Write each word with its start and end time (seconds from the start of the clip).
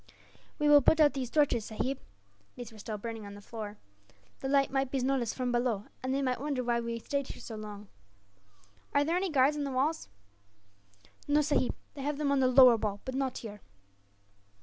"We 0.57 0.67
will 0.67 0.81
put 0.81 0.99
out 0.99 1.13
these 1.13 1.29
torches, 1.29 1.65
sahib," 1.65 1.99
these 2.55 2.71
were 2.71 2.79
still 2.79 2.97
burning 2.97 3.23
on 3.23 3.35
the 3.35 3.39
floor 3.39 3.77
"the 4.39 4.49
light 4.49 4.71
might 4.71 4.89
be 4.89 4.97
noticed 5.01 5.35
from 5.35 5.51
below, 5.51 5.85
and 6.01 6.11
they 6.11 6.23
might 6.23 6.39
wonder 6.41 6.63
why 6.63 6.79
we 6.79 6.97
stayed 6.97 7.27
here 7.27 7.39
so 7.39 7.55
long." 7.55 7.87
"Are 8.95 9.03
there 9.03 9.15
any 9.15 9.29
guards 9.29 9.57
on 9.57 9.63
the 9.63 9.69
walls?" 9.69 10.09
"No, 11.27 11.41
sahib; 11.41 11.75
they 11.93 12.01
have 12.01 12.17
them 12.17 12.31
on 12.31 12.39
the 12.39 12.47
lower 12.47 12.77
wall, 12.77 12.99
but 13.05 13.13
not 13.13 13.37
here." 13.45 13.61